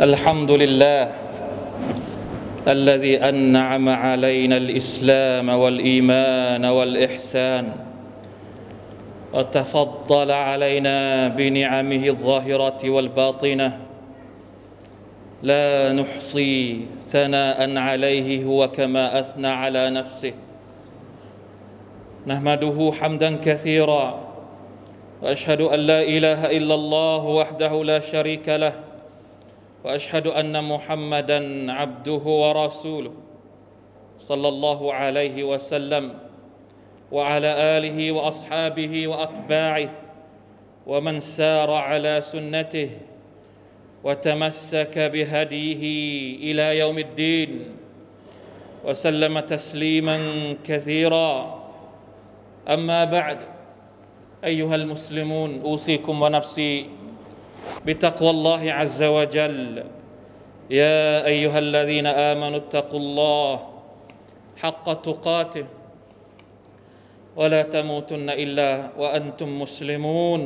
[0.00, 1.12] الحمد لله
[2.68, 7.72] الذي أنعم علينا الإسلام والإيمان والإحسان
[9.34, 13.78] وتفضل علينا بنعمه الظاهرة والباطنة
[15.42, 16.80] لا نحصي
[17.12, 20.32] ثناء عليه هو كما أثنى على نفسه
[22.26, 24.20] نحمده حمدا كثيرا
[25.22, 28.89] وأشهد أن لا إله إلا الله وحده لا شريك له
[29.84, 33.12] وأشهد أن محمدا عبده ورسوله
[34.20, 36.14] صلى الله عليه وسلم
[37.12, 39.90] وعلى آله وأصحابه وأتباعه
[40.86, 42.90] ومن سار على سنته
[44.04, 45.82] وتمسك بهديه
[46.36, 47.64] إلى يوم الدين
[48.84, 50.16] وسلم تسليما
[50.64, 51.60] كثيرا.
[52.68, 53.38] أما بعد
[54.44, 56.86] أيها المسلمون أوصيكم ونفسي
[57.85, 59.83] بتقوى الله عز وجل
[60.69, 63.51] يا ايها الذين امنوا اتقوا الله
[64.57, 65.65] حق تقاته
[67.35, 70.41] ولا تموتن الا وانتم مسلمون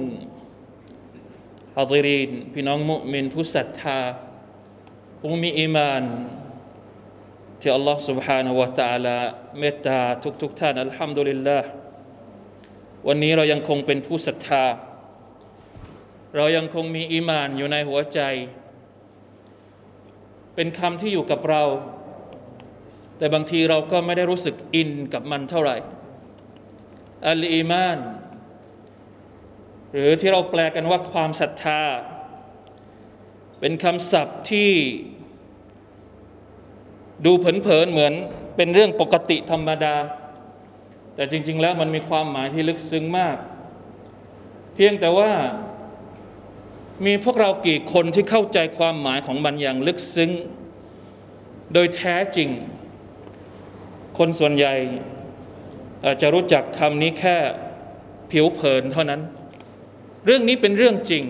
[1.76, 4.00] حاضرين พี่น้องมุมินผู้ศรัทธา
[5.20, 6.04] ผู้มีอีมาน
[7.62, 9.18] ที่อัลลอฮ์ سبحانه และ تعالى
[9.60, 10.00] เมตตา
[10.42, 11.70] ทุกๆทท่านอัลฮัมดุลิลลาห์
[13.08, 14.64] วันนี้เรายังคงเป็นผู้ศรัทธา
[16.37, 18.21] เรายังคงมีอีมานอยู่ในหัวใจ
[20.55, 21.63] เป็นคำที่อยู่กับเรา
[23.19, 25.77] แต่บางทีเราก็ไม่ได้รู้สึกอินกับมันเท่าไหร่
[27.29, 27.99] อัลอีมาน
[29.93, 31.83] หรือที่เราแปลกันว่าความศรัทธา
[33.61, 34.71] เป็นคำศัพท์ที่
[37.25, 38.15] ดูเผินๆเหมือน
[38.57, 39.97] เป็นเรื่องปกติธรรมดา
[41.15, 43.37] แต่จริง ๆ แล้วมันมีความหมายที่ลึกซึ้งมาก
[44.75, 45.31] เพียงแต่ว่า
[47.07, 50.31] มีพวกเรากี่คนที่เข้าใจความหมายของมันอย่างลึกซึ้ง
[51.73, 52.49] โดยแท้จริง
[54.19, 54.75] คนส่วนใหญ่
[56.05, 57.37] อาจจะรู้จักคำนี้แค่
[58.31, 59.21] ผิวเผินเท่านั้น
[60.27, 61.25] เรื่องนี้เป็นเรื่องจริง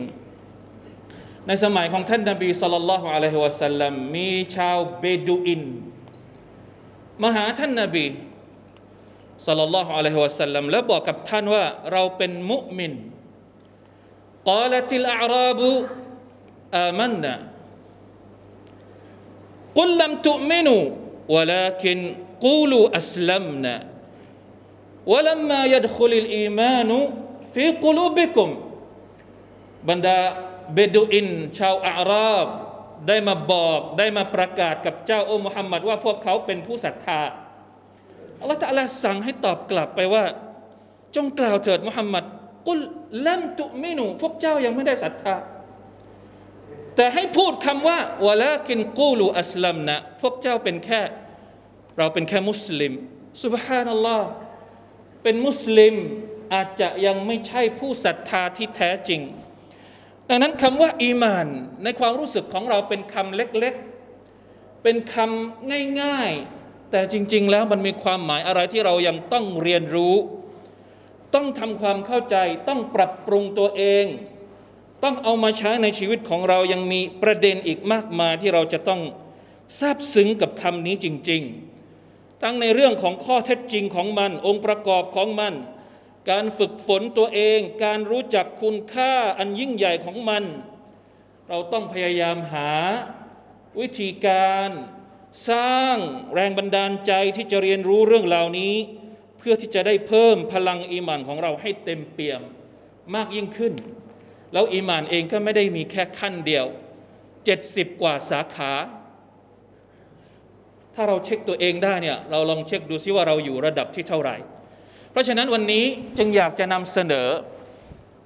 [1.47, 5.63] ในสมัยของท่านนาบีสุลต่านละฮ์อะลัยฮิวะสัลลัมมีชาวเบดูอิน
[7.23, 8.05] มาหาท่านนาบี
[9.47, 12.93] สุลต่านละฮ์อะลัยฮิวะสัลลัมแล้วบอกกับท่านว่าเราเป็นมุมิน
[14.46, 15.62] قالت الأعراب
[16.74, 17.36] آمنا
[19.78, 20.84] قل لم تؤمنوا
[21.30, 21.98] ولكن
[22.42, 23.76] قولوا أسلمنا
[25.06, 26.90] ولما يدخل الإيمان
[27.54, 28.50] في قلوبكم
[29.90, 30.20] บรรดา
[30.76, 31.28] เบดูอิน
[31.60, 32.48] ชาวอาหรับ
[33.08, 37.22] ได้มาบอกได้มาประกาศกับเจ้าโอ้มุฮัมมัดว่าพวกเขาเป็นผู้ศรัทธา
[38.40, 40.24] อัลลอฮฺตะลาสั่งให้ตอบกลับไปว่า
[41.16, 42.24] จงกล่าวเถิดมุฮัมมัด
[42.69, 42.81] กุล
[43.27, 45.37] ลัมตุมินูพวกเจ้ายังไม่ได้ศรัทธา
[46.97, 51.01] แต่ให้พูดคำว่าวะลากินกูลูอัสลัมนะพวกเจ้าเป็นแค่
[51.99, 52.93] เราเป็นแค่มุสลิม
[53.43, 54.29] สุบฮานัลลอฮ์
[55.23, 55.95] เป็นมุสลิม
[56.55, 59.21] อาจจะยังไม่ใช่ผู้ศรัทธาที่แท้จริง
[60.29, 61.47] ดังนั้นคำว่าอีมาน
[61.85, 70.15] ในความรู้สึกของเราเป็นคำเล็กๆ เป็นคำง่ายๆ แต่จริง ๆ แล้วมันมีความหมายอะไรที่เรายังต้องเรียนรู้
[71.35, 72.37] ต้องทำความเข้าใจ
[72.69, 74.07] ต้องปรับปรุงตัวเอง
[75.03, 79.01] ต้องเอามาใช้ในชีวิตของเรายังมีประเด็นอีกมากมายที่เราจะต้อง
[79.81, 81.43] ทราบซึ้งกับคำนี้จริง
[81.93, 85.55] ๆ ทั้งในเรื่องของข้อเท็จจริงของมัน องค์ประกอบของมัน
[86.31, 90.45] การฝึกฝนตัวเอง การรู้จักคุณค่าอันยิ่งใหญ่ของมัน
[91.49, 92.73] เราต้องพยายามหา
[93.81, 94.71] วิธีการ
[95.51, 95.97] สร้าง
[96.35, 98.75] แรงบันดาลใจที่จะเรียนรู้เรื่องเหล่านี้
[99.47, 102.43] พื่อที่จะได้เพิ่มพลังอีมานของเราให้เต็มเปี่ยม
[103.15, 103.73] มากยิ่งขึ้น
[104.53, 106.67] แล้วอีมานเองก็ไม่ได้มีแค่ขั้นเดียว
[107.35, 108.73] 70 กว่าสาขา
[110.95, 114.37] ถ้าเราเช็คตัวเองได้เนี่ยเราลองเช็คดูซิว่าเราอยู่ระดับที่เท่าไหร่
[115.11, 115.85] เพราะฉะนั้นวันนี้
[116.19, 117.29] จึงอยากจะนำเสนอ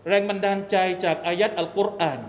[0.09, 2.21] แรงบันดาลใจจากอายัดอัลกุรอาน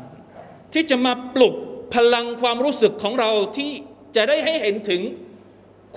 [0.74, 1.56] ที่จะมาปลุก
[1.94, 3.72] พลังความรู้สึกของเราที่
[4.16, 5.02] จะได้ให้เห็นถึง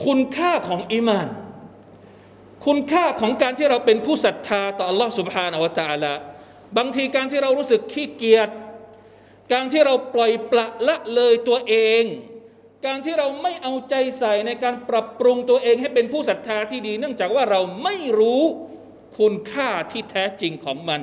[0.04, 1.28] คุณค่าของอีมาน
[2.65, 6.13] คุณค่าของการที่เราเป็นผู้ศรัทธาต่อ Allah سبحانه และ تعالى
[6.77, 8.49] บางทีการที่เรารู้สึกขี้เกียจ
[9.53, 12.03] การที่เราปล่อยปละละเลยตัวเอง
[12.85, 18.43] การที่เราไม่เอาใจใส่ในการปรับปรุงตัวเองให้เป็นผู้ศรัทธาที่ดี เนื่องจากว่าเราไม่รู้
[19.19, 21.01] คุณค่าที่แท้จริงของมัน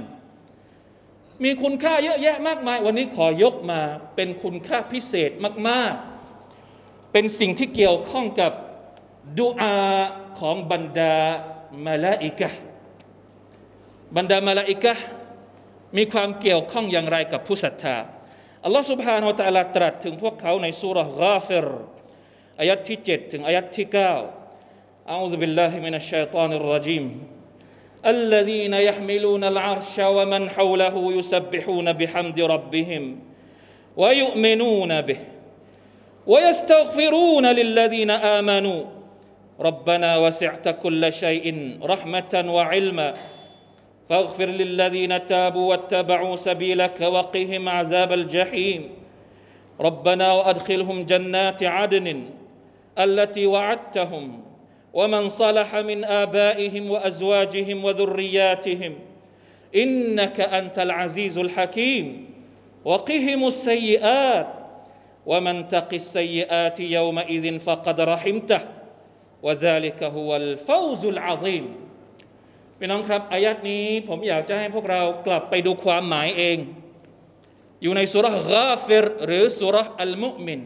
[1.45, 3.81] มีคุณค่าเยอะแยะมากมาย วันนี้ขอยกมา
[4.17, 5.31] เป็นคุณค่าพิเศษ
[5.69, 5.95] มาก
[6.53, 8.53] ๆ เป็นสิ่งที่เกี่ยวข้องกับ
[9.39, 9.77] ดูอา
[10.41, 11.17] ของบรรดา
[11.87, 12.51] มาลาอิกะ
[14.17, 14.95] บรรดามาลาอิกะ
[15.97, 17.97] มีความเกี่ยวข้องอย่างไรกับผู้ศรัทธา
[18.65, 21.67] อัลลอฮ์ سبحانه และ تعالى ตรัสถึงพวกเขาในสุราะห์กาฟิร
[22.61, 23.99] อายัดที่7ถึงอายัดที่9
[25.15, 27.05] أعوذ بالله من الشيطان الرجيم
[28.07, 33.03] الذين يحملون العرش ومن حوله يسبحون بحمد ربهم
[33.97, 35.21] ويؤمنون به
[36.27, 38.81] ويستغفرون للذين آمنوا
[39.60, 43.14] ربنا وسعت كل شيء رحمة وعلما.
[44.10, 48.90] فاغفر للذين تابوا واتبعوا سبيلك وقهم عذاب الجحيم.
[49.80, 52.24] ربنا وأدخلهم جنات عدن
[53.00, 54.44] التي وعدتهم
[54.94, 58.96] ومن صلح من آبائهم وأزواجهم وذرياتهم.
[59.76, 62.30] إنك أنت العزيز الحكيم.
[62.86, 64.48] وقهم السيئات.
[65.26, 68.79] ومن تق السيئات يومئذ فقد رحمته.
[69.46, 71.64] วะซาลิกะฮุวัลฟาวซุลอาซิม
[72.78, 76.58] พี่น้องครับอายัดนี้ผมอยากจะให้พวกเรากลับไปดูความหมายเอง
[77.82, 80.62] อยู่ในสุรกาฟิรหรือสุรอัลมุมิน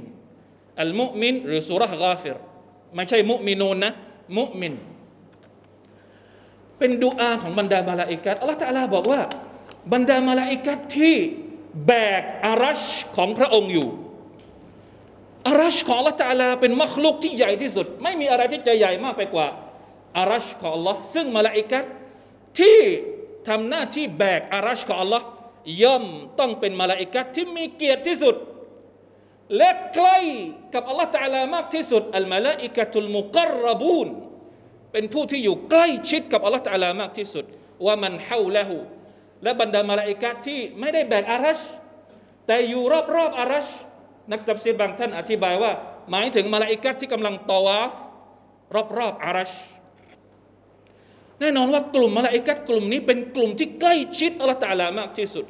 [0.82, 2.36] อัลมุมินหรือสุรกาฟิร
[2.96, 3.92] ไม่ใช่มุมินูนนะ
[4.38, 4.74] มุมิน
[6.78, 9.22] เป็นดูอาของบรรดามาลาอิกัดอัลลอฮฺตะลาบอกว่า
[9.94, 11.16] บรรดามาลาอิกัดที่
[11.88, 11.92] แบ
[12.22, 12.82] กอารัช
[13.16, 13.90] ของพระองค์อยู่
[15.48, 19.48] อารัชของอัลลอฮฺตะอาลาเป็นมัคลุกที่ใหญ่ที่สุด ไม่มีอะไรที่จะใหญ่มากไปกว่า
[20.18, 21.86] อารัชของอัลลอฮ์ซึ่งมาลาอิกัด
[22.60, 22.80] ที่
[23.48, 25.26] ทำหน้าที่แบกอารัชของอัลลอฮ์
[25.84, 26.06] ย่อม
[26.40, 28.36] ต้องเป็นมาลาอิกัดที่มีเกียรติที่สุด
[29.58, 30.20] และใกล้
[30.74, 34.08] กับอัลลอฮ์ตะอาลามากที่สุดอัลมาลาอิกะตุลมุกรรบูน
[34.92, 37.46] เป็นผู้ที่อยู่ใกล้ชิดกับอัลลอฮ์ตะอาลามากที่สุด
[37.86, 38.78] ว่ามันเฮาละหู
[39.44, 41.60] และบรรดามาลาอิกัดที่ไม่ได้แบกอารัช
[42.48, 42.84] แต่อยู่
[43.16, 43.68] รอบๆอารัช
[44.32, 45.72] นักตัฟซีรบางท่านอธิบายว่า
[46.12, 47.92] หมายถึงมาลาอิกัดที่กำลังตาวาฟ
[48.98, 49.52] รอบๆอารัช
[51.40, 55.46] แน่นอนว่ากลุ่มมาลาอิกัดกลุ่มนี้เป็นกลุ่มที่ใกล้ชิดอัลตะอาลามากที่สุด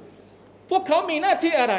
[0.70, 1.76] พวกเขามีหน้าที่อะไร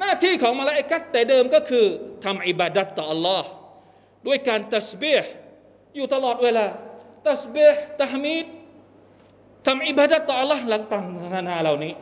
[0.00, 1.84] หน้าที่ของมาลาอิกัดแต่เดิมก็คือ
[2.24, 3.48] ทำอิบาดัตต่ออัลลอฮ์
[4.26, 5.28] ด้วยการตัสบีห์
[5.96, 6.66] อยู่ตลอดเวลา
[7.28, 8.46] ตัสบีห์ตะฮมีด
[9.66, 11.04] ทำอิบาดัตต่ออัลลอฮ์หลังต่าง
[11.34, 11.92] นานาเหล่านี้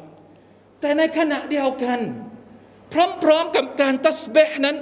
[0.81, 2.01] แต่ในขณะเดียวกัน
[2.93, 2.95] พ
[3.29, 4.77] ร้อมๆกับการตัสบีห์นั้น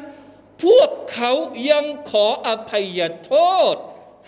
[0.64, 1.32] พวกเขา
[1.70, 3.34] ยังขออภัยโท
[3.74, 3.76] ษ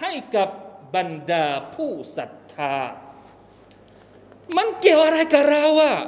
[0.00, 0.48] ให้กับ
[0.94, 2.76] บรรดาผู้ศรัทธา
[4.56, 5.98] มันเกี่ยวอะไรกับเราอะ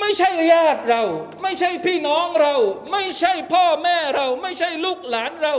[0.00, 1.02] ไม่ใช่ญาติเรา
[1.42, 2.54] ไม่ใช่พี่น้องเรา
[2.92, 5.56] ไม่ใช่พ่อแม่เรา ไม่ใช่ลูกหลานเรา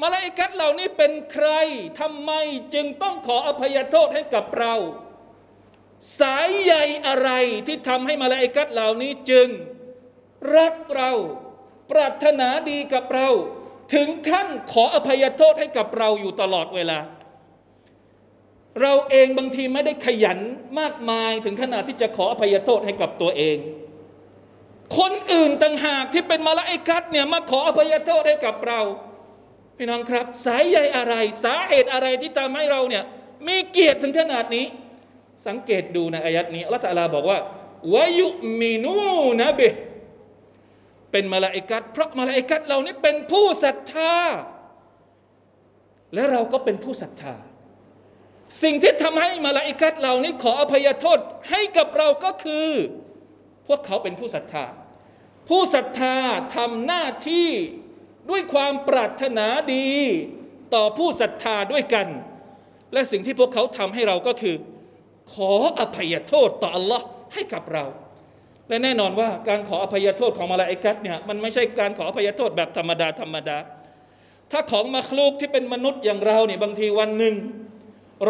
[0.00, 1.48] มาลาอิกัดเหล่านี้เป็นใคร
[2.00, 2.32] ทำไม
[2.74, 4.74] จึงต้องขออภัยโทษให้กับเรา
[6.20, 6.74] สายใย
[7.06, 7.30] อะไร
[7.66, 9.48] ที่ทำให้มาลาอิกัดเหล่านี้จึง
[10.54, 11.12] รักเรา
[11.90, 13.28] ปรารถนาดีกับเรา
[13.94, 16.98] ถึงขั้นขออภัยโทษให้กับเราอยู่ตลอดเวลา
[18.82, 20.38] เราเองบางทีไม่ได้ขยัน
[20.80, 23.56] มากมายถึงขนาดที่จะขออภัยโทษให้กับตัวเอง
[24.98, 28.80] คนอื่นต่างหากที่เป็นมาลาอิกัดเนี่ยมาขออภัยโทษให้กับเรา
[29.76, 31.14] พี่น้องครับ สายใยอะไร
[31.44, 33.04] สาเหตุอะไรที่ทำให้เราเนี่ย
[33.46, 34.66] มีเกียรติถึงขนาดนี้
[35.46, 37.38] สังเกตดูในอายัดนี้อัลลอฮฺตะลาบอกว่า
[37.94, 38.28] วายุ
[38.60, 39.60] มินูนะเบ
[41.16, 44.14] เป็นมาลาอิกัดเพราะมาลาอิกัดเหล่านี้เป็นผู้ศรัทธา
[46.14, 47.34] และเราก็เป็นผู้ศรัทธา
[48.62, 51.18] สิ่งที่ทำให้มาลาอิกัดเหล่านี้ขออภัยโทษ
[51.50, 52.68] ให้กับเราก็คือ
[53.66, 54.66] พวกเขาเป็นผู้ศรัทธา
[55.48, 56.16] ผู้ศรัทธา
[56.56, 57.48] ทำหน้าที่
[58.30, 59.90] ด้วยความปรารถนาดี
[60.74, 62.06] ต่อผู้ศรัทธาด้วยกัน
[62.92, 64.56] และสิ่งที่พวกเขาทำให้เราก็คือ
[65.32, 67.04] ขออภัยโทษต่ออัลลอฮ์
[67.34, 67.86] ให้กับเรา
[68.68, 73.58] และแน่นอนว่าการขออภัยโทษของมาลาอิกัสเนี่ยมันไม่ใช่การขออภัยโทษแบบธรรมดาธรรมดา
[74.52, 77.34] ถ้าของมาคลูกที่เป็นมนุษย์อย่างเราเนี่ยบางทีวันหนึ่ง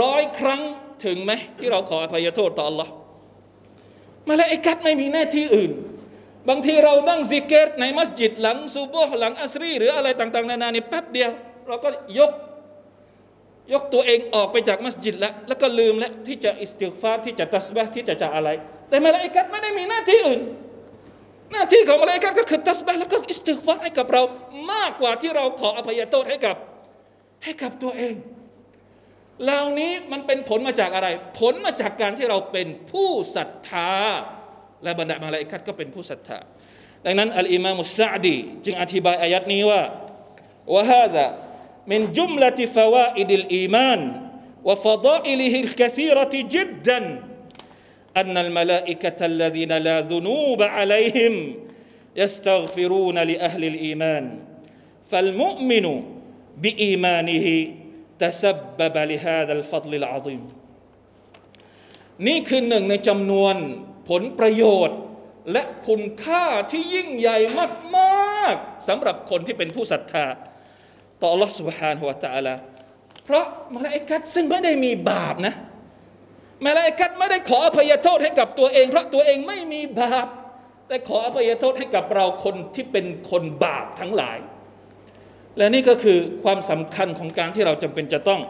[0.01, 0.61] ร้อยครั้ง
[1.05, 2.87] ถึงไหมที่เราขออภัยโทษต่ออัลลอ
[4.29, 5.71] มาลาอิกัตไม่มีหน้าที่อื่น
[6.49, 11.31] บางทีเรานั่งซิกิรในมัสยิดหลังซูโบหลังอัสรี หรืออะไรต่าง ๆ นานานี่แป๊บเดียว
[11.69, 11.89] เราก็
[12.19, 12.33] ยก
[13.73, 18.49] ยกตัวเองออกไปจากมัสยิดแล้ว แล้วก็ลืมแล้วที่จะอิสติกฟาร์ที่จะตัสบะห์ที่จะจะอะไร
[18.89, 20.41] แต่มาลาอิกัตไม่ได้มีหน้าที่อื่น
[21.53, 24.23] หน้าที่ของมาลาอิกัตก็คือตัสบะห์แล้วก็อิสติกฟาร์ให้กับเรา
[24.73, 26.57] มากกว่าที่เราขออภัยโทษให้กับ
[27.45, 28.15] ให้กับตัวเอง
[29.45, 31.09] เหล่านี้มันเป็นผลมาจากอะไร
[31.39, 33.93] ผลมาจากการที่เราเป็นผู้ศรัทธา
[34.83, 36.39] และบรรดามาลาอิกัสก็เป็นผู้ศรัทธา
[37.05, 39.81] ดังนั้นอัลอิมามุสซาดีจึงอธิบายอายัดนี้ว่า
[40.75, 41.25] วะฮาซา
[41.88, 44.22] من جملة فوائد الإيمان
[44.64, 47.00] وفضائله الكثيرة جدا
[48.18, 51.56] أن الملائكة الذين لا ذنوب عليهم
[52.16, 54.40] يستغفرون لأهل الإيمان
[55.10, 56.04] فالمؤمن
[56.58, 57.48] بإيمانه
[58.20, 60.44] تسبب لهذا الفضل العظيم
[62.28, 63.56] นี่คือหนึ่งในจำนวน
[64.10, 65.00] ผลประโยชน์
[65.52, 67.38] และคุณค่าที่ยิ่งใหญ่
[67.98, 70.26] มากๆสำหรับคนที่เป็นผู้ศรัทธา
[71.22, 72.56] ต่อ Allah سبحانه และ تعالى
[73.26, 75.54] เพราะมาลาอิกัดซึ่งไม่ได้มีบาปนะ
[76.66, 80.28] มาลาอิกัดไม่ได้ขออภัยโทษให้กับตัวเอง เพราะตัวเองไม่มีบาป
[80.88, 84.38] แต่ขออภัยโทษให้กับเราคนที่เป็นคนบาปทั้งหลาย
[85.58, 88.42] และนี่ก็คือความสำคัญของการที่เราจำเป็นจะต้อง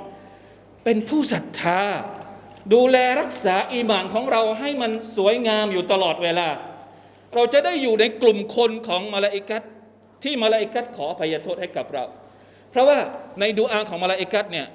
[0.84, 1.82] เป็นผู้ศรัทธา
[2.74, 6.50] ดูแลรักษาอีหมานของเราให้มันสวยงามอยู่ตลอดเวลา
[7.36, 9.62] เราจะได้อยู่ในกลุ่มคนของมาลาอิกัด
[10.24, 12.25] ที่มาลาอิกัดขออภัยโทษให้กับเรา เพ
[12.77, 12.98] ราะว่า
[13.39, 14.68] ในดูอาของมาลาอิกัดเนี่ย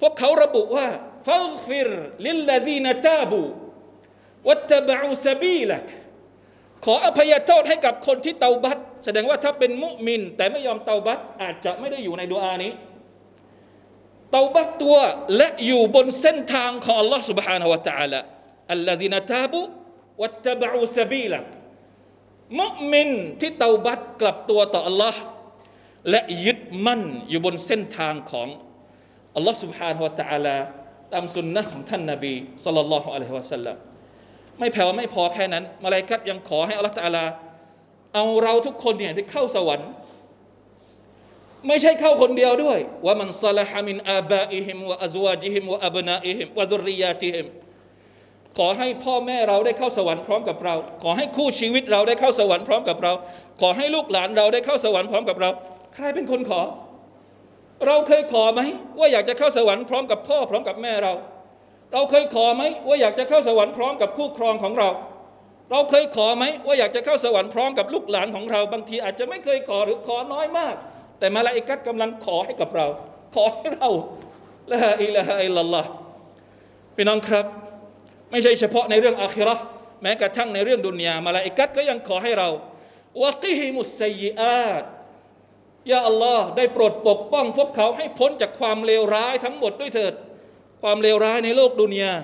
[0.00, 0.86] พวกเขาระบุว่า
[1.28, 1.90] ฟักฟิร
[2.26, 3.40] ลิลลดีนตาบู
[4.48, 5.86] วัตบะอูซบีลัก
[6.84, 12.72] ขออภัยโทษให้กับคนที่เตาบัตแสดงว่าถ้าเป็นมุมิน แต่ไม่ยอมเตาบัตอาจจะไม่ได้อยู่ในดูอานี้
[14.30, 14.96] เตาบัตตัว
[15.36, 18.20] และอยู่บนเส้นทางของ Allah سبحانه และ تعالى
[18.72, 19.60] อัลลดีนตาบุ
[20.22, 21.44] วัตบะอูซบีลัก
[22.60, 23.08] มุมิน
[23.40, 25.14] ที่เตาบัตกลับตัวต่อ Allah
[26.10, 28.48] และยึดมั่นอยู่บนเส้นทางของ
[29.38, 30.56] Allah سبحانه และ تعالى
[31.12, 33.76] ตามสุนนะของท่านนาบีสัลลัลลอฮุอะลัยฮิวะสัลลัม
[34.58, 37.24] ไม่แผ่วไม่พอแค่นั้นมาลายกัดยังขอให้อัลลอฮฺตะอาลา
[38.14, 39.90] เอาเราทุกคนเนี่ยได้เข้าสวรรค์
[41.68, 47.46] ไม่ใช่เข้าคนเดียวด้วยว่ามันซาลฮามินอาบาอิฮิมวะอัซวาจิฮิมวะอับนาอิฮิมวะดุริยาติฮิม
[48.58, 53.12] ขอให้พ่อแม่เราได้เข้าสวรรค์พร้อมกับเรา ขอให้คู่ชีวิตเราได้เข้าสวรรค์พร้อมกับเรา
[53.60, 56.61] ขอให้ลูกหลานเราได้เข้าสวรรค์พร้อมกับเรา ใค รเป็นคนขอ
[57.87, 58.61] เราเคยขอไหม
[58.99, 61.13] ว่าอยากจะเข้าสวรรค์พร้อมกับพ่อพร้อมกับแม่เรา
[61.93, 64.89] เราเคยขอไหมว่าอยากจะเข้าสวรรค์พร้อมกับคู่ครองของเรา
[65.71, 70.75] เราเคยขอไหมว่าอยากจะเข้าสวรรค์พร้อมกับลูกหลานของเรา บางทีอาจจะไม่เคยขอหรือขอน้อยมาก
[71.19, 72.87] แต่มาลาอิกัดกำลังขอให้กับเรา
[73.35, 73.89] ขอให้เรา
[74.71, 75.89] ละอิละฮะอิลลอฮ์
[76.95, 77.45] พี่น้องครับ
[78.31, 79.55] ไม่ใช่เฉพาะในเรื่องอาคิรา
[80.01, 82.49] แม้กระทั่งในเรื่องดุนยามาลาอิกัดก็ยังขอให้เรา
[83.23, 84.83] วะกิฮิมุสไซยอาต
[85.90, 90.14] ยาอัลลอฮ์ได้โปรดปกป้องพวกเขาให้พ้นจากความเลวร้ายทั้งหมดด้วยเถิด
[90.82, 92.14] ความเลวร้ายในโลกดุนยา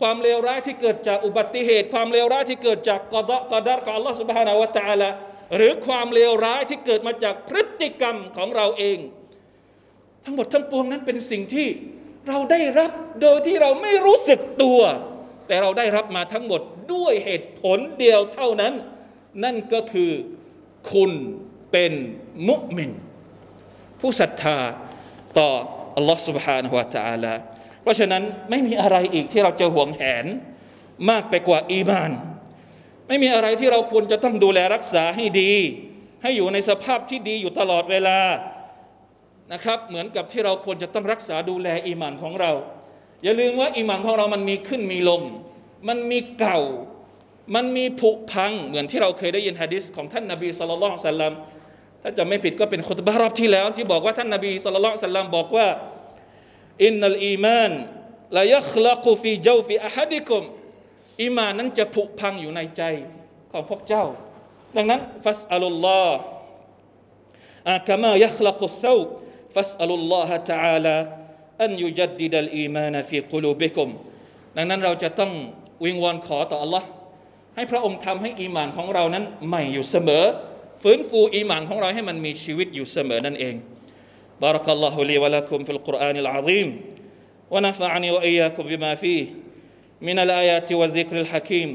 [0.00, 5.10] ความเลวร้ายที่เกิดจากอุบัติเหตุ ความเลวร้ายที่เกิดจากกอดะกอดัรของอัลลอฮ์ سبحانه และ تعالى
[5.56, 8.98] หรือความเลวร้ายที่เกิดมาจากพฤติกรรมของเราเอง
[10.24, 11.68] ทั้งหมดทั้งปวงนั้นเป็นสิ่งที่
[12.28, 12.90] เราได้รับ
[13.22, 14.80] โดยที่เราไม่รู้สึกตัว
[15.46, 16.60] แต่เราได้รับมาทั้งหมด
[16.94, 18.72] ด้วยเหตุผลเดียวเท่านั้น
[19.44, 20.10] นั่นก็คือ
[20.92, 21.12] คุณ
[21.72, 21.92] เป็น
[22.48, 22.90] มุมิน
[24.00, 24.58] ผู้ศรัทธา
[25.38, 25.50] ต่อ
[25.96, 27.34] อัลลอฮ์ سبحانه และ تعالى
[27.82, 30.26] เพราะฉะนั้นไม่มีอะไรอีกที่เราจะหวงแหน
[31.10, 32.12] มากไปกว่าอีมาน
[33.08, 35.52] ไม่มีอะไรที่เราควรจะต้องดูแลรักษาให้ดี
[36.22, 38.20] ให้อยู่ในสภาพที่ดีอยู่ตลอดเวลา
[39.52, 42.52] นะครับ เหมือนกับที่เราควรจะต้องรักษาดูแลอีมานของเรา
[43.22, 45.22] อย่าลืมว่าอีมานของเรามันมีขึ้นมีลง
[45.88, 46.60] มันมีเก่า
[47.54, 51.32] มันมีผุพัง เหมือนที่เราเคยได้ยินฮะดิษของท่านนบีสุลต่านสัลลัม
[52.02, 55.68] ถ้าจะไม่ผิดก็เป็นคุตบะห์รอบที่แล้ว ที่บอกว่าท่านนบีสุลต่านสัลลัมบอกว่า
[56.84, 57.72] อินนัลอีมาน
[58.36, 60.42] ลายัคลักุฟีเจ้าฟีอะฮัดิกุม
[61.22, 62.82] อีมานนั้นจะผุพังอยู่ในใจ
[63.52, 64.04] ของพวกเจ้า
[64.76, 66.16] ดังนั้นฟัสอัลลอฮ์
[67.70, 68.96] อากามายัคลักุเซา
[69.54, 70.96] ฟัสอัลลอฮ์ تعالى
[71.62, 73.88] อันยุจัดดิดัลอีมานฟีกุลูบิกุม
[74.56, 75.32] ดังนั้นเราจะต้อง
[75.84, 76.84] วิงวอนขอต่อ Allah
[77.56, 80.24] ให้พระองค์ทำให้อีมานของเรานั้นใหม่อยู่เสมอ
[80.82, 83.56] ฟื้นฟูอีมานของเราให้มันมีชีวิตอยู่เสมอนั่นเอง
[84.40, 86.80] بارك الله لي ولكم في القرآن العظيم
[87.50, 89.26] ونفعني وإياكم بما فيه
[90.02, 91.70] من الآيات والذكر الحكيم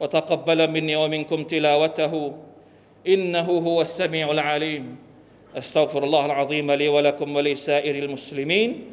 [0.00, 2.32] وتقبل مني ومنكم تلاوته
[3.08, 4.96] إنه هو السميع العليم
[5.56, 8.84] أستغفر الله العظيم لي ولكم ولسائر المسلمين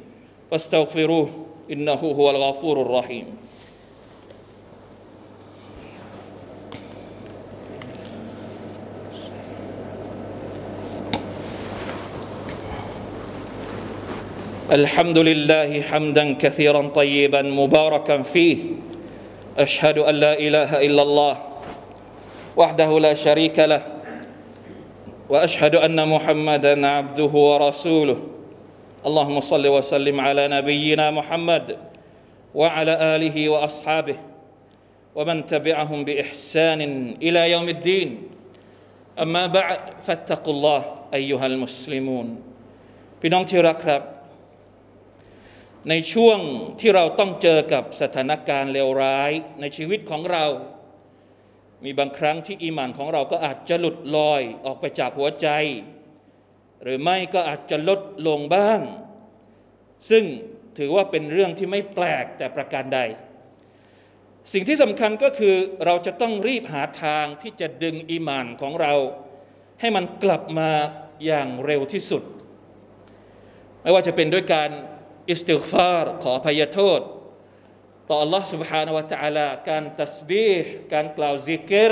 [0.52, 1.30] فاستغفروه
[1.72, 3.26] إنه هو الغفور الرحيم
[14.72, 18.58] الحمد لله حمدا كثيرا طيبا مباركا فيه
[19.58, 21.36] اشهد ان لا اله الا الله
[22.58, 23.82] وحده لا شريك له
[25.30, 28.20] واشهد ان محمدا عبده ورسوله
[29.06, 31.78] اللهم صل وسلم على نبينا محمد
[32.56, 34.16] وعلى اله واصحابه
[35.16, 36.82] ومن تبعهم باحسان
[37.22, 38.10] الى يوم الدين
[39.20, 40.82] اما بعد فاتقوا الله
[41.14, 42.28] ايها المسلمون
[43.22, 44.02] พี่น้องที่รักครับ
[45.89, 46.39] ในช่วง
[46.81, 49.31] ที่เราต้องเจอกับสถานการณ์เลวร้าย
[49.61, 50.47] ในชีวิตของเรา
[51.85, 55.49] มีบางครั้งที่อีมานของเราก็อาจจะหลุดลอยออกไปจากหัวใจ
[56.83, 58.81] หรือไม่ก็อาจจะลดลงบ้าง
[60.11, 60.25] ซึ่ง
[60.79, 63.01] ถือว่าเป็นเรื่องที่ไม่แปลกแต่ประการใด
[64.53, 65.55] สิ่งที่สำคัญก็คือ
[65.85, 68.95] เราจะต้องรีบหาทางที่จะดึงอีมานของเรา
[69.81, 70.71] ให้มันกลับมา
[71.27, 72.23] อย่างเร็วที่สุด
[73.83, 74.71] ไม่ว่าจะเป็นด้วยการ
[75.30, 77.02] อิสติฆฟารขออภัยโทษ
[78.10, 81.92] ต่อ Allah سبحانه และ تعالى การตัสบีห์การกล่าวซิกร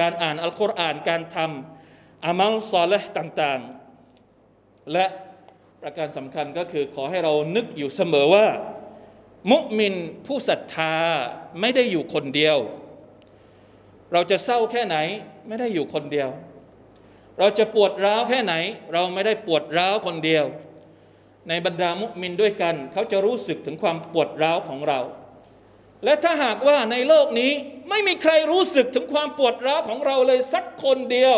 [0.00, 5.06] การอ่านอัลกุรอานการทำอามัลซอลห์ต่างๆ และ
[5.82, 8.46] ประการสำคัญก็คือขอให้เรานึกอยู่เสมอว่า
[9.52, 9.94] มุมิน
[10.26, 10.94] ผู้ศรัทธา
[11.60, 12.56] ไม่ได้อยู่คนเดียว
[14.12, 14.96] เราจะเศร้าแค่ไหน
[15.48, 16.28] ไม่ได้อยู่คนเดียว
[17.38, 18.54] เราจะปวดร้าวแค่ไหน
[18.92, 20.44] เราไม่ได้ปวดร้าวคนเดียว
[21.49, 24.99] ในบรรดามุมินด้วยกัน เขาจะรู้สึกถึงความปวดร้าวของเรา
[26.03, 27.51] และถ้าหากว่าในโลกนี้
[27.89, 31.37] ไม่มีใครรู้สึกถึงความปวดร้าวของเราเลยสักคนเดียว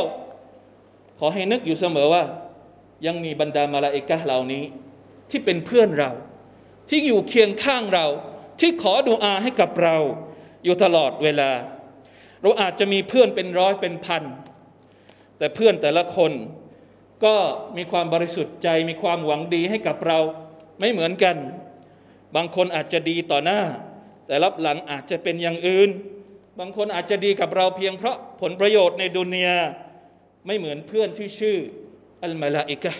[1.19, 2.23] ขอให้นึกอยู่เสมอว่า
[3.05, 4.63] ยังมีบรรดามาลาอิกะเหล่านี้
[5.29, 6.11] ที่เป็นเพื่อนเรา
[6.89, 8.05] ที่อยู่เคียงข้างเรา
[8.59, 9.97] ที่ขอดุอาให้กับเรา
[10.63, 11.51] อยู่ตลอดเวลา
[12.41, 14.23] เราอาจจะมีเพื่อนเป็นร้อยเป็นพัน
[15.37, 16.31] แต่เพื่อนแต่ละคน
[17.25, 17.35] ก็
[17.77, 20.19] มีความบริสุทธิ์ใจมีความหวังดีให้กับเรา
[20.79, 21.37] ไม่เหมือนกัน
[22.35, 23.61] บางคนอาจจะดีต่อหน้า
[24.25, 25.89] แต่รับหลังอาจจะเป็นอย่างอื่น
[26.59, 29.57] บางคนอาจจะดีกับเราเพียงเพราะผลประโยชน์ในดุนยา
[30.45, 31.57] ไม่เหมือนเพื่อนที่ชื่อ
[32.23, 32.93] อัลมาลาอิกะ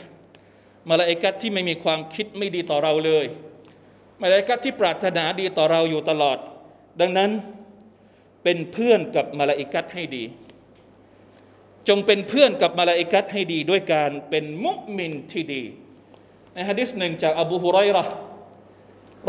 [0.90, 3.26] มาลาอิกะที่ไม่มีความคิดไม่ดีต่อเราเลย
[4.22, 6.38] มาลาอิกะที่ปรารถนาดีต่อเราอยู่ตลอด
[7.02, 7.32] ดังนั้น
[8.44, 10.24] เป็นเพื่อนกับมาลาอิกะให้ดี
[11.89, 15.63] จงเป็นเพื่อนกับมาลาอิกัตให้ดีด้วยการเป็นมุมินที่ดี
[16.55, 18.07] ในฮะดิษหนึ่งจากอบูฮุไรระ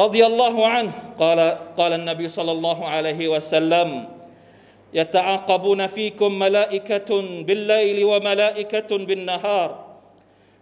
[0.04, 1.40] رضي الله عنه قال
[1.78, 3.90] قال النبي صلى الله عليه وسلم
[4.94, 7.10] يتعاقبون فيكم ملائكة
[7.48, 9.70] بالليل وملائكة بالنهار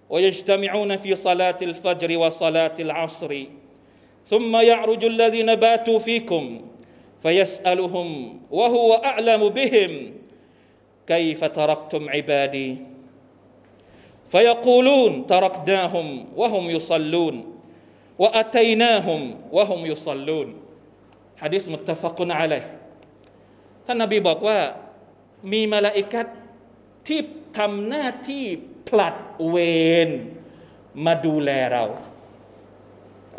[0.10, 3.32] ويجتمعون في صلاة الفجر وصلاة العصر
[4.28, 6.44] ثم يعرج الذين باتوا فيكم
[7.24, 8.08] فيسألهم
[8.52, 9.92] وهو أعلم بهم
[11.08, 12.70] كيف تركتم عبادي
[14.32, 17.36] فيقولون تركناهم وهم يصلون
[18.20, 20.48] وأتيناهم وهم يصلون
[21.38, 22.66] حديث متفق عليه
[23.86, 24.60] ท่านนบีบอกว่า
[25.52, 26.28] มีมาลาอิกัต
[27.08, 27.20] ที่
[27.58, 28.46] ทำหน้าที่
[28.88, 29.16] ผลัด
[29.50, 29.56] เว
[30.08, 30.10] ร
[31.06, 31.84] มาดูแลเรา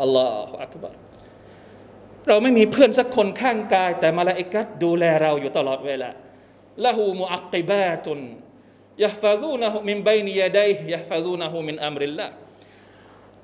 [0.01, 0.95] อัลลอฮฺอักบาร
[2.27, 6.09] เราไม่มีเพื่อนสักคนข้างกาย แต่มาลาอิกัตดูแลเราอยู่ตลอดเวลา
[6.84, 8.20] ละหูมุอักกิบาตุน
[9.04, 10.60] ยะฟาซูนะฮุมินบัยนียะได
[10.92, 12.26] ยะฟาซูนะฮุมินอัมริลละ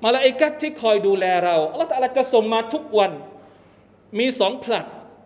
[0.05, 3.11] มาลาอิกัตที่คอยดูแลเราอัลลอฮฺจะส่งมาทุกวัน
[4.19, 4.85] มีสองผลัด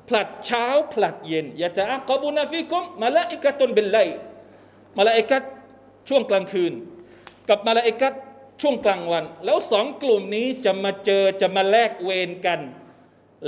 [0.10, 3.97] ผลัดเช้า ผลัดเย็นيتعاقبون فيكم ملائكة بالليل
[4.98, 5.43] มาลาอิกัต
[6.08, 6.74] ช่วงกลางคืน
[7.50, 8.13] กับมาลาอิกัต
[8.62, 12.62] ช่วงกลางวัน แล้วสองกลุ่มนี้จะมาเจอจะมาแลกเวรกัน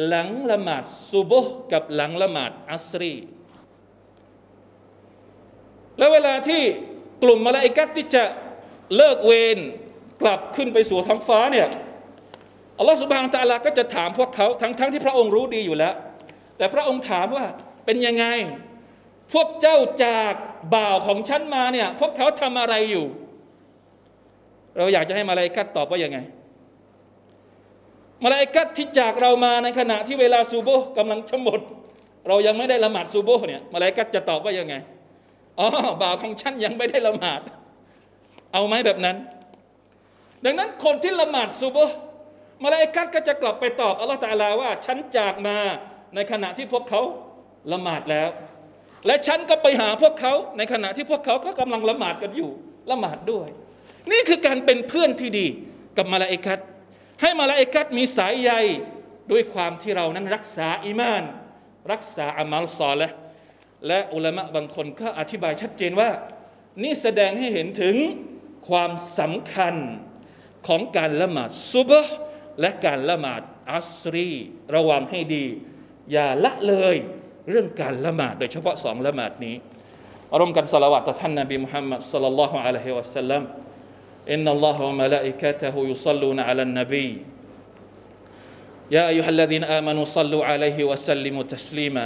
[0.08, 3.14] หลังละหมาดซุบฮ์กับหลังละหมาดอัสรี
[5.98, 6.62] แล้วเวลาที่
[7.24, 8.24] กลุ่มมาลาอิกัตที่จะ
[8.98, 9.58] เลิกเวร
[10.22, 11.68] กลับขึ้นไปสู่ท้องฟ้าเนี่ย
[12.78, 15.94] อัลลอฮฺสุบฮานตะอาลาก็จะถามพวกเขาทั้งๆทที่พระองค์รู้ดีอยู่แล้ว
[16.58, 17.46] แต่พระองค์ถามว่า
[17.86, 18.26] เป็นยังไง
[19.34, 20.34] พวกเจ้าจาก
[20.76, 23.06] บ่าวของฉันมาเนี่ยพวกเขาทำอะไรอยู่
[24.78, 26.18] เราอยากจะให้มาลาอิกัตตอบว่ายังไง
[28.24, 31.60] มาลาอิกัตที่จากเรามาในขณะที่เวลาซูโบกำลังจะหมด
[32.28, 34.76] เรายังไม่ได้ละหมาดซูโบเนี่ยมาลาอิกัตจะตอบว่ายังไง
[35.62, 35.70] อ๋อ
[36.02, 37.42] บ่าวของฉันยังไม่ได้ละหมาด
[38.54, 39.18] เอาไหมแบบนั้น
[40.46, 41.96] ดังนั้นคนที่ละหมาดซุบฮ์
[42.64, 45.58] มาลาอิกัตก็จะกลับไปตอบอัลลอฮฺตะอาลาว่า ฉันจากมา
[46.16, 47.02] ในขณะที่พวกเขา
[47.72, 48.30] ละหมาดแล้ว
[49.08, 52.52] และฉันก็ไปหาพวกเขาในขณะที่พวกเขาก็กำลังละหมาดกันอยู่
[52.92, 53.48] ละหมาดด้วย
[54.12, 55.48] นี่คือการเป็นเพื่อนที่ดี
[55.98, 56.60] กับมาลาอิกัต
[57.22, 58.52] ให้มาลาอิกัตมีสายใย
[59.32, 61.24] ด้วยความที่เรานั้นรักษาอีมาน
[61.92, 63.08] รักษาอามัลซอละ
[63.87, 66.11] และอุลามะบางคนก็อธิบายชัดเจนว่า
[66.83, 67.97] นี่แสดงให้เห็นถึง
[68.69, 69.75] ความสำคัญ
[70.67, 72.15] ของการละหมาดซุบฮ์
[72.61, 74.33] และการละหมาดอัสรี
[74.75, 75.47] ระวังให้ดี
[76.13, 76.97] อย่าละเลย
[77.51, 79.57] เรื่องการละหมาด โดยเฉพาะสองละหมาดนี้
[80.33, 83.43] อารมณ์กันสละวัตต่อท่านนบีมุฮัมมัดสัลลัลลอฮุอะลัยฮิวะสัลลัม
[84.33, 87.09] อินนัลลอฮฺวะมะลาอิกะตะฮุยุศ็อลลูนอะลันนบี
[88.91, 92.05] يا أيها الذين آمنوا صلوا عليه وسلموا تسليما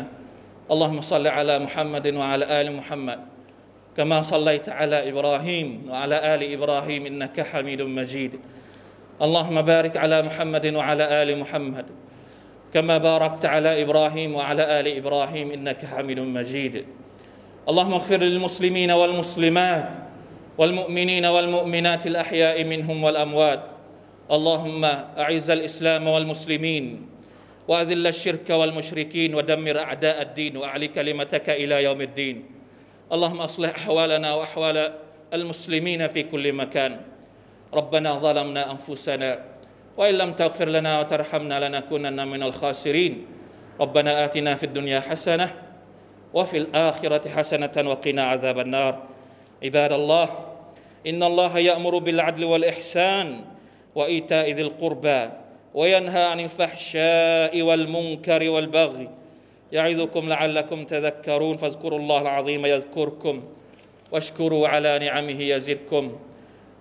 [0.65, 3.19] اللهم صل على محمد وعلى آل محمد
[3.97, 8.31] كما صليت على إبراهيم وعلى آل إبراهيم إنك حميد مجيد.
[9.21, 11.85] اللهم بارك على محمد وعلى آل محمد
[12.73, 16.85] كما باركت على إبراهيم وعلى آل إبراهيم إنك حميد مجيد.
[17.69, 19.89] اللهم اغفر للمسلمين والمسلمات
[20.57, 23.63] والمؤمنين والمؤمنات الأحياء منهم والأموات.
[24.31, 24.83] اللهم
[25.17, 27.14] أعز الإسلام والمسلمين
[27.67, 32.45] وأذل الشرك والمشركين ودمر أعداء الدين واعل كلمتك إلى يوم الدين.
[33.11, 34.93] اللهم أصلح أحوالنا وأحوال
[35.33, 37.01] المسلمين في كل مكان.
[37.73, 39.39] ربنا ظلمنا أنفسنا
[39.97, 43.25] وإن لم تغفر لنا وترحمنا لنكونن من الخاسرين.
[43.81, 45.51] ربنا آتنا في الدنيا حسنة
[46.33, 48.93] وفي الآخرة حسنة وقنا عذاب النار.
[49.63, 50.27] عباد الله
[51.07, 53.41] إن الله يأمر بالعدل والإحسان
[53.95, 55.44] وإيتاء ذي القربى.
[55.75, 59.09] وينهى عن الفحشاء والمنكر والبغي.
[59.71, 61.57] يعظكم لعلكم تذكرون.
[61.57, 63.43] فاذكروا الله العظيم يذكركم
[64.11, 66.19] واشكروا على نعمه يزدكم.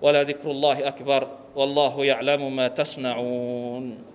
[0.02, 1.28] ولذكر الله أكبر.
[1.56, 4.13] والله يعلم ما تصنعون.